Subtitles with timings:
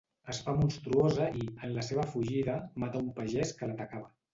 [0.33, 4.17] Es fa monstruosa i, en la seva fugida, mata un pagès que l'atacava.